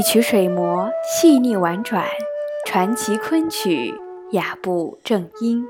[0.00, 2.06] 一曲水磨细腻婉转，
[2.64, 3.94] 传奇昆曲
[4.30, 5.62] 雅步正音。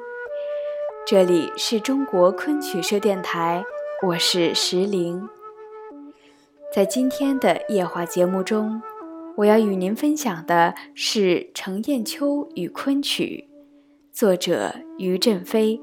[1.05, 3.65] 这里是中国昆曲社电台，
[4.07, 5.29] 我是石玲。
[6.73, 8.81] 在今天的夜话节目中，
[9.37, 13.49] 我要与您分享的是程砚秋与昆曲，
[14.13, 15.81] 作者于振飞。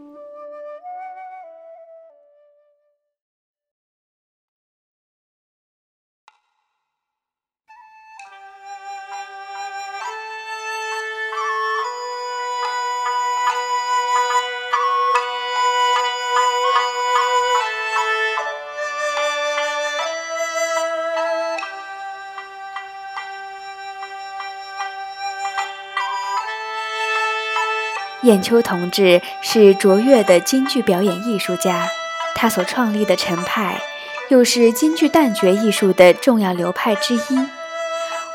[28.27, 31.87] 砚秋同志是卓越的京剧表演艺术家，
[32.35, 33.81] 他所创立的陈派，
[34.27, 37.21] 又是京剧旦角艺术的重要流派之一。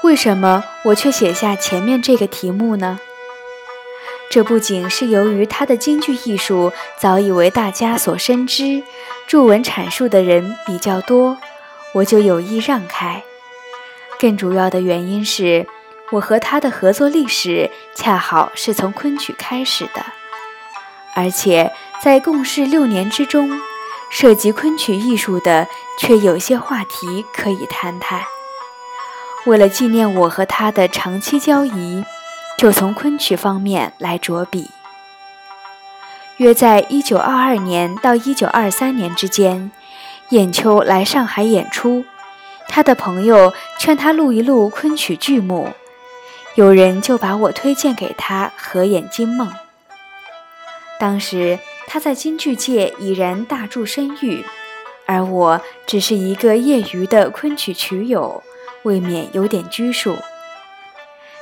[0.03, 2.99] 为什么我却写下前面这个题目呢？
[4.31, 8.83] 这不仅是由于他的京剧艺术早已为大家所深知，
[9.27, 11.37] 著文阐述的人比较多，
[11.93, 13.23] 我就有意让开。
[14.19, 15.67] 更主要的原因是。
[16.13, 20.05] 我和他的合作历史恰好是从昆曲开始的，
[21.15, 23.51] 而且在共事六年之中，
[24.11, 25.67] 涉及昆曲艺术的
[25.99, 28.21] 却有些话题可以谈谈。
[29.47, 32.05] 为了纪念我和他的长期交谊，
[32.59, 34.71] 就从昆曲方面来着笔。
[36.37, 39.71] 约在1922年到1923年之间，
[40.29, 42.05] 砚秋来上海演出，
[42.69, 45.73] 他的朋友劝他录一录昆曲剧目。
[46.55, 49.49] 有人就把我推荐给他合演《金梦》。
[51.01, 54.45] 当时他在京剧界已然大著声誉，
[55.07, 58.43] 而我只是一个业余的昆曲曲友，
[58.83, 60.17] 未免有点拘束。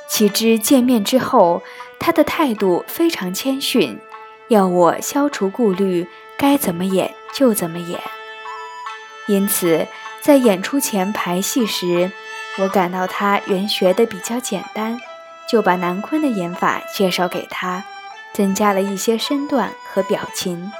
[0.09, 1.63] 岂知见面之后，
[1.99, 3.99] 他的态度非常谦逊，
[4.49, 6.07] 要我消除顾虑，
[6.39, 8.01] 该怎么演就怎么演。
[9.27, 9.87] 因此，
[10.21, 12.11] 在演出前排戏时，
[12.59, 15.01] 我感到他原学的比较简单，
[15.49, 17.85] 就把南昆的演法介绍给他，
[18.33, 20.71] 增加了一些身段和表情。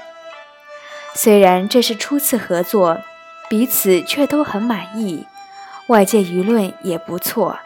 [1.15, 2.99] 虽然这是初次合作，
[3.49, 5.27] 彼此却都很满意，
[5.87, 7.59] 外界舆论也不错。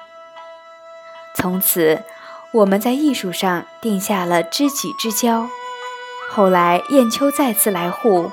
[1.35, 2.03] 从此，
[2.53, 5.49] 我们在艺术上定下了知己之交。
[6.31, 8.31] 后来燕秋再次来沪，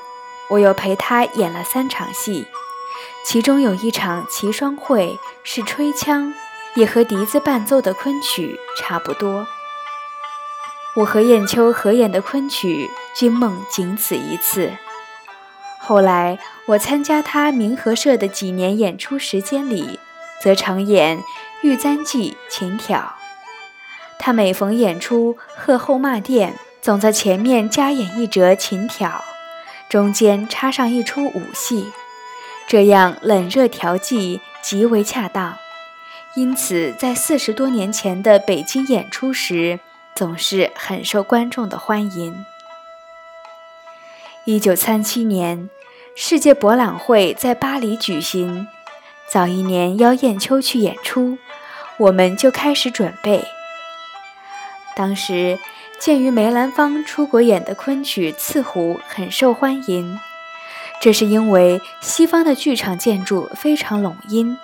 [0.51, 2.47] 我又陪他演了三场戏。
[3.23, 6.33] 其中有一场齐双会是吹腔，
[6.75, 9.47] 也和笛子伴奏的昆曲差不多。
[10.95, 12.89] 我和燕秋合演的昆曲
[13.19, 14.71] 《君梦》仅此一次。
[15.79, 19.99] 后来我参加他明和社的几年演出时间里，
[20.43, 21.19] 则常演
[21.61, 22.99] 《玉簪记》《琴挑》。
[24.19, 29.09] 他每逢演出贺后骂殿，总在前面加演一折《琴挑》，
[29.89, 31.91] 中间插上一出武戏。
[32.67, 35.57] 这样冷热调剂极为恰当，
[36.35, 39.79] 因此在四十多年前的北京演出时，
[40.15, 42.45] 总是很受观众的欢迎。
[44.45, 45.69] 一九三七年，
[46.15, 48.67] 世界博览会在巴黎举行，
[49.27, 51.37] 早一年邀雁秋去演出，
[51.97, 53.43] 我们就开始准备。
[54.95, 55.59] 当时
[55.99, 60.19] 鉴于梅兰芳出国演的昆曲《刺虎》很受欢迎。
[61.01, 64.55] 这是因为西方的剧场建筑非常拢音，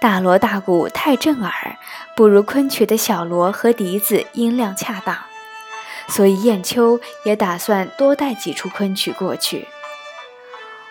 [0.00, 1.76] 大锣大鼓太震耳，
[2.14, 5.18] 不如昆曲的小锣和笛子音量恰当，
[6.06, 9.66] 所以燕秋也打算多带几出昆曲过去。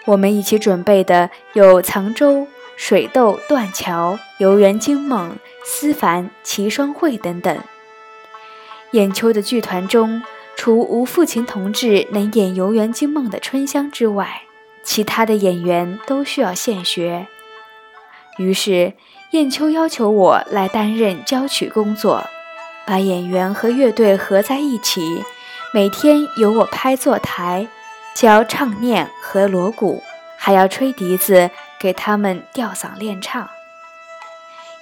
[0.03, 2.41] 我们一起准备的有《藏州》
[2.75, 5.29] 《水斗》《断桥》《游园惊梦》
[5.63, 7.57] 《思凡》《齐双会》等等。
[8.91, 10.21] 燕秋的剧团中，
[10.57, 14.41] 除吴富琴同志能演《游园惊梦》的春香之外，
[14.89, 17.27] 其他的演员都需要现学，
[18.39, 18.93] 于是
[19.29, 22.25] 燕秋要求我来担任教曲工作，
[22.87, 25.23] 把演员和乐队合在一起，
[25.71, 27.67] 每天由我拍坐台，
[28.15, 30.01] 教唱念和锣鼓，
[30.39, 33.47] 还要吹笛子给他们吊嗓练唱。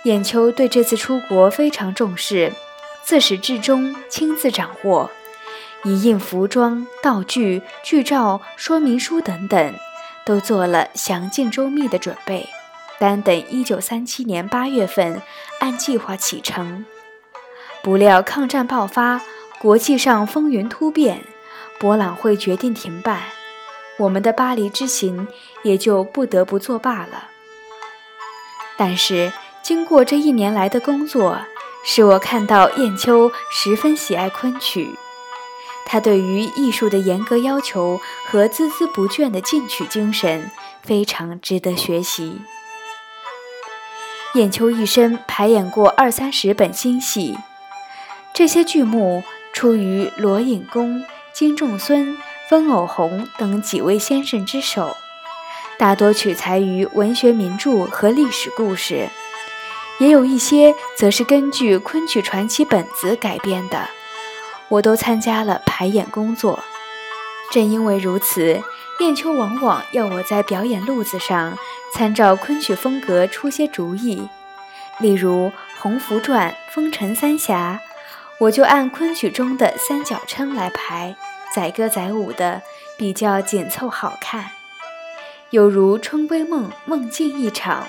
[0.04, 2.54] 燕秋对这次出国非常重视，
[3.04, 5.12] 自始至终亲自掌握，
[5.83, 9.75] 以印服装、道具、剧照、说明书等等。
[10.28, 12.50] 都做了详尽周密的准备，
[13.00, 15.22] 单等一九三七年八月份
[15.62, 16.86] 按计划启程。
[17.82, 19.22] 不料抗战爆发，
[19.58, 21.22] 国际上风云突变，
[21.80, 23.22] 博览会决定停办，
[24.00, 25.30] 我们的巴黎之行
[25.64, 27.30] 也就不得不作罢了。
[28.76, 29.32] 但是
[29.64, 31.40] 经过这一年来的工作，
[31.86, 34.90] 使我看到燕秋十分喜爱昆曲。
[35.89, 40.51] 他对于艺术的严格要求和孜孜不倦的进取精神，
[40.84, 42.42] 非常值得学习。
[44.34, 47.38] 燕秋一生排演过二三十本新戏，
[48.34, 49.24] 这些剧目
[49.54, 51.01] 出于罗隐公、
[51.34, 52.18] 金仲孙、
[52.51, 54.98] 温藕红等几位先生之手，
[55.80, 59.07] 大多取材于文学名著和历史故事，
[60.00, 63.88] 也有一些则是根据昆曲传奇本子改编的。
[64.69, 66.60] 我都参加了排演工作，
[67.52, 68.62] 正因为如此，
[69.00, 71.58] 燕秋往往要我在表演路子上
[71.94, 74.28] 参照昆曲风格出些主意。
[75.00, 75.48] 例如
[75.80, 77.80] 《红拂传》《风尘三侠》，
[78.40, 81.16] 我就按昆曲中的三角撑来排，
[81.56, 82.62] 载歌载舞的，
[82.98, 84.50] 比较紧凑好看。
[85.52, 87.88] 有如《春闺梦》梦境一场，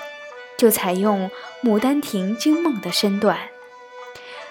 [0.57, 1.29] 就采用
[1.67, 3.37] 《牡丹亭》惊梦的身段。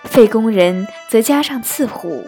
[0.05, 2.27] 费工人则加上刺虎，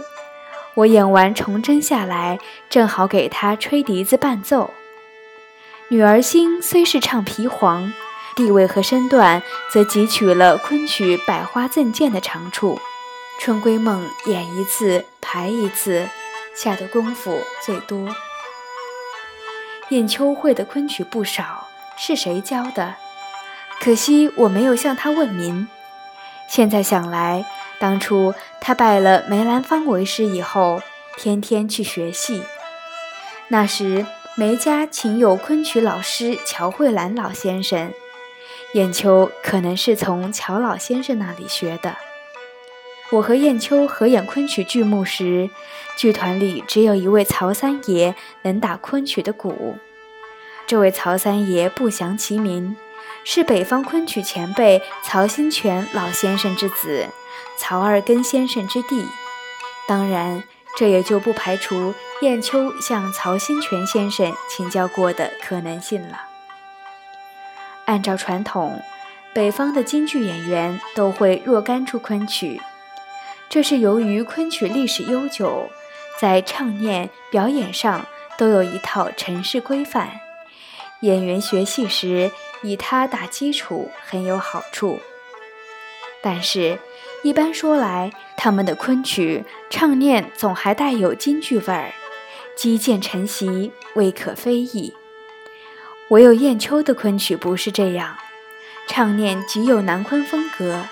[0.75, 2.39] 我演完重针下来，
[2.69, 4.73] 正好给他吹笛子伴奏。
[5.89, 7.93] 女儿心虽是唱皮黄，
[8.37, 12.79] 地位和身段则汲取了昆曲百花赠剑的长处。
[13.41, 16.09] 春闺梦演一次排一次，
[16.55, 18.15] 下的功夫最多。
[19.89, 21.67] 燕秋会的昆曲不少，
[21.97, 22.97] 是谁教的？
[23.81, 25.67] 可惜我没有向他问名。
[26.49, 27.45] 现在想来。
[27.81, 30.83] 当初他拜了梅兰芳为师以后，
[31.17, 32.43] 天天去学戏。
[33.49, 34.07] 那时
[34.37, 37.93] 梅家请有昆曲老师乔慧兰老先生，
[38.75, 41.97] 燕秋可能是从乔老先生那里学的。
[43.13, 45.51] 我和燕秋合演昆曲剧目时，
[45.97, 49.79] 剧团里只有一位曹三爷能打昆曲的鼓。
[50.67, 52.77] 这位曹三爷不详其名，
[53.25, 57.09] 是北方昆曲前辈曹新泉老先生之子。
[57.59, 59.07] 曹二根先生之弟，
[59.87, 60.43] 当然，
[60.79, 66.23] 这也就不排除燕秋向曹新泉先生请教过的可能性了。
[67.85, 68.81] 按照传统，
[69.35, 72.63] 北方的京剧演员都会若干出昆曲，
[73.51, 75.69] 这是由于昆曲历史悠久，
[76.19, 78.07] 在唱念表演上
[78.39, 80.09] 都有一套程式规范，
[81.01, 82.31] 演员学戏时
[82.63, 85.01] 以它打基础很有好处。
[86.23, 86.79] 但是，
[87.23, 91.93] 一般说来，他们的昆曲唱念总还带有京剧味儿，
[92.55, 94.95] 积渐成习，未可非议。
[96.09, 98.19] 唯有燕秋的昆曲不是这样，
[98.87, 100.87] 唱念极有南昆风格。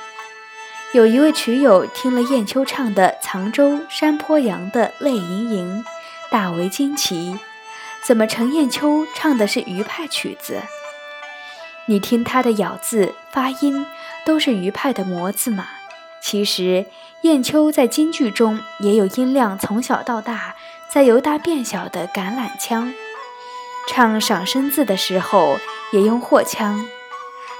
[0.92, 5.84] 有一位曲友听了燕秋唱的《藏州山坡羊》的泪盈盈，
[6.30, 7.38] 大为惊奇：
[8.06, 10.62] 怎么程砚秋唱的是余派曲子？
[11.86, 13.86] 你听他的咬字发音。
[14.28, 15.68] 都是余派的模子嘛。
[16.20, 16.84] 其实
[17.22, 20.54] 燕秋在京剧中也有音量从小到大
[20.92, 22.92] 在由大变小的橄榄腔，
[23.88, 25.58] 唱赏声字的时候
[25.92, 26.84] 也用货腔，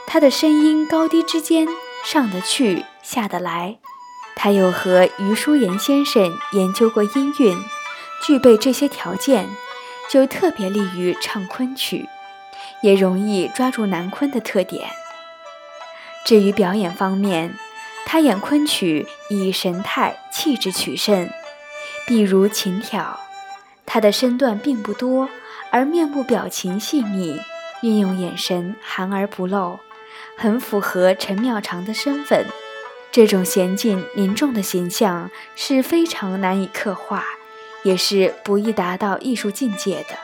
[0.07, 1.67] 他的声音高低之间
[2.05, 3.79] 上得去下得来。
[4.37, 7.59] 他又和余叔岩先生研究过音韵，
[8.27, 9.49] 具备这些条件，
[10.09, 12.09] 就特别利于唱昆曲，
[12.83, 14.89] 也容易抓住南昆的特点。
[16.25, 17.55] 至于表演方面，
[18.07, 21.29] 他演昆曲以神态气质取胜，
[22.07, 23.03] 比如《琴挑》，
[23.87, 25.29] 他的身段并不多，
[25.71, 27.41] 而面部表情细腻，
[27.83, 29.79] 运用眼神含而不露，
[30.37, 32.47] 很符合陈妙长的身份。
[33.11, 37.25] 这种娴静凝重的形象是非常难以刻画，
[37.83, 40.17] 也是不易达到艺术境界的。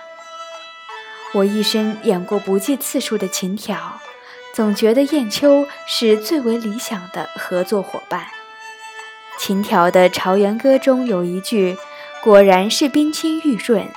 [1.33, 3.77] 我一生演过不计次数的《琴条》。
[4.55, 8.25] 总觉得燕秋是最为理想的合作伙伴。
[9.37, 11.77] 秦条的《朝元歌》中有一句，
[12.23, 13.89] 果然是冰清玉润。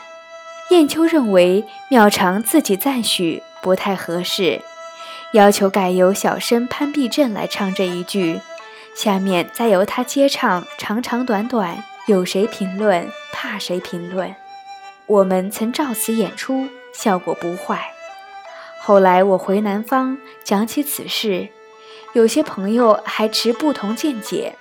[0.71, 4.63] 燕秋认为妙长自己赞许不太合适，
[5.33, 8.41] 要求改由小生潘必正来唱这一句，
[8.95, 13.11] 下面再由他接唱长长短短，有谁评论？
[13.33, 14.33] 怕谁评论？
[15.07, 17.91] 我们曾照此演出，效果不坏。
[18.81, 21.49] 后来我回南方讲起此事，
[22.13, 24.55] 有些朋友还持不同见解，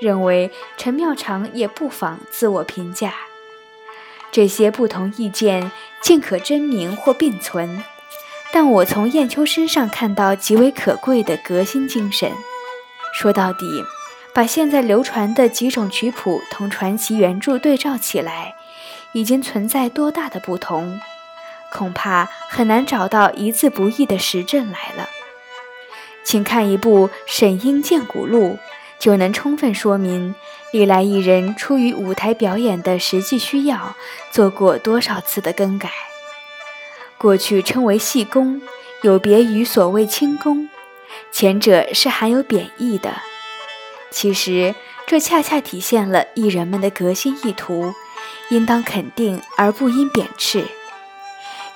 [0.00, 3.12] 认为陈妙长也不妨自我评价。
[4.32, 7.84] 这些不同意见尽可真名或并存，
[8.50, 12.32] 但我从燕秋身上看到极为可贵的革新精神。
[13.12, 13.84] 说到底，
[14.36, 18.54] 把现在流传的几种曲谱同传奇原著对照起来，
[19.12, 21.00] 已经存在多大的不同？
[21.72, 25.08] 恐怕很难找到一字不易的实证来了。
[26.22, 28.58] 请看一部《沈英鉴古录》，
[28.98, 30.34] 就能充分说明
[30.70, 33.96] 历来艺人出于舞台表演的实际需要，
[34.30, 35.88] 做过多少次的更改。
[37.16, 38.60] 过去称为戏功，
[39.00, 40.68] 有别于所谓轻功，
[41.32, 43.14] 前者是含有贬义的。
[44.10, 44.74] 其实，
[45.06, 47.94] 这恰恰体现了艺人们的革新意图，
[48.50, 50.66] 应当肯定而不应贬斥。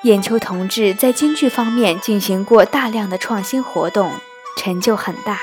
[0.02, 4.12] 眼秋同志在京剧方面进行过大量的创新活动。
[4.56, 5.38] 成就很大，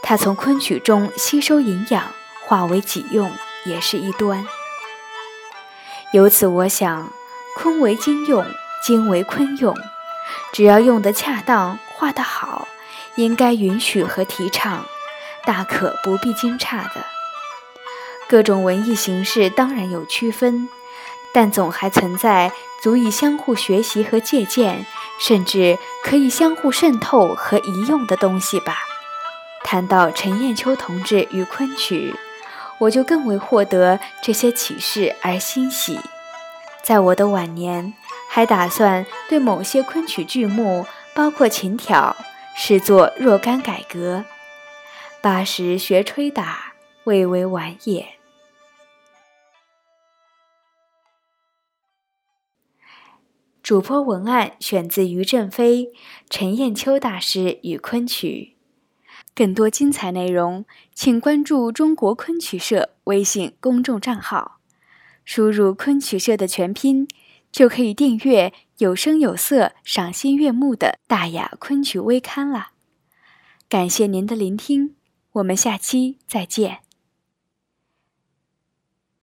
[0.00, 2.12] 他从昆曲中吸收营养，
[2.44, 3.32] 化为己用，
[3.64, 4.46] 也是一端。
[6.12, 7.10] 由此，我想，
[7.56, 8.46] 昆为京用，
[8.86, 9.76] 京为昆用，
[10.52, 12.68] 只要用得恰当，画得好，
[13.16, 14.84] 应该允许和提倡，
[15.44, 17.04] 大可不必惊诧的。
[18.28, 20.68] 各种文艺形式当然有区分，
[21.34, 24.84] 但总还存在足以相互学习和借鉴。
[25.20, 28.78] 甚至可以相互渗透和移用的东西吧。
[29.62, 32.16] 谈到陈砚秋同志与昆曲，
[32.78, 36.00] 我就更为获得这些启示而欣喜。
[36.82, 37.94] 在我的晚年，
[38.28, 42.16] 还打算对某些昆曲剧目，包括琴挑，
[42.56, 44.24] 视作若干改革。
[45.22, 46.72] 八十学吹打，
[47.04, 48.18] 未为晚也。
[53.62, 55.84] 主播文案选自于正飞
[56.28, 58.56] 《陈砚秋大师与昆曲》，
[59.32, 64.58] 更多精彩内容，请关注中国昆曲社微信公众账号，
[65.24, 67.06] 输入“昆曲社”的全拼，
[67.52, 72.70] 就可以订阅有声有色、赏心悦目的大雅昆曲微刊了。
[73.68, 74.96] 感谢您的聆听，
[75.32, 76.91] 我们下期再见。